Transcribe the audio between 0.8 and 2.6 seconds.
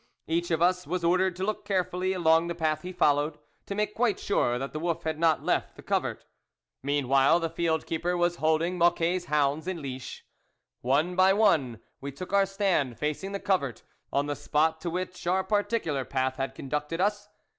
was ordered to look carefully along the